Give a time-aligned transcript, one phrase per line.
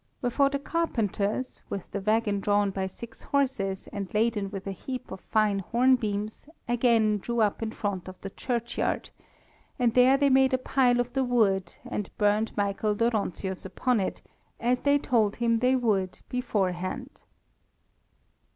[0.19, 5.11] Wherefore the carpenters, with the waggon drawn by six horses and laden with a heap
[5.11, 9.11] of fine hornbeams, again drew up in front of the churchyard,
[9.77, 14.23] and there they made a pile of the wood and burnt Michael Dóronczius upon it,
[14.59, 17.21] as they told him they would beforehand.